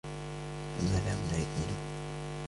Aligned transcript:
فَمَا 0.79 1.01
لَهُمْ 1.05 1.17
لَا 1.31 1.37
يُؤْمِنُونَ 1.37 1.77